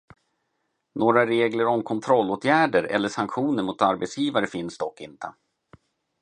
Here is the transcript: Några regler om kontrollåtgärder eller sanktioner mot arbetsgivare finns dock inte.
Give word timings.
Några 0.95 1.25
regler 1.25 1.65
om 1.65 1.83
kontrollåtgärder 1.83 2.83
eller 2.83 3.09
sanktioner 3.09 3.63
mot 3.63 3.81
arbetsgivare 3.81 4.47
finns 4.47 4.77
dock 4.77 5.01
inte. 5.01 5.33